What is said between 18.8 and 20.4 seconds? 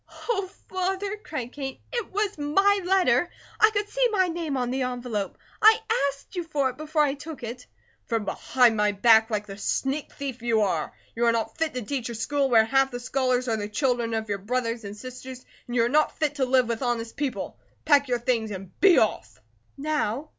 off!" "Now?